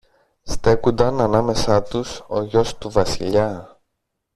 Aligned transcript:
στέκουνταν 0.43 1.21
ανάμεσα 1.21 1.83
τους 1.83 2.23
ο 2.27 2.43
γιος 2.43 2.77
του 2.77 2.89
Βασιλιά. 2.89 3.79